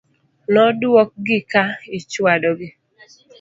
Nodwok 0.53 1.09
gi 1.25 1.39
ka 1.51 1.63
ichwado 1.97 2.49
gi. 2.59 2.69